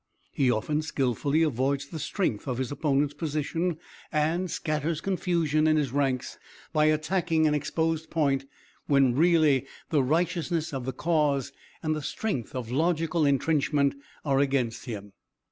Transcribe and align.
He 0.31 0.49
often 0.49 0.81
skillfully 0.81 1.43
avoids 1.43 1.85
the 1.89 1.99
strength 1.99 2.47
of 2.47 2.57
his 2.57 2.71
opponent's 2.71 3.13
position, 3.13 3.77
and 4.11 4.49
scatters 4.49 4.99
confusion 4.99 5.67
in 5.67 5.77
his 5.77 5.91
ranks 5.91 6.39
by 6.73 6.85
attacking 6.85 7.45
an 7.45 7.53
exposed 7.53 8.09
point 8.09 8.45
when 8.87 9.13
really 9.13 9.67
the 9.91 10.01
righteousness 10.01 10.73
of 10.73 10.85
the 10.85 10.91
cause 10.91 11.51
and 11.83 11.95
the 11.95 12.01
strength 12.01 12.55
of 12.55 12.71
logical 12.71 13.27
intrenchment 13.27 13.93
are 14.25 14.39
against 14.39 14.85
him. 14.85 15.13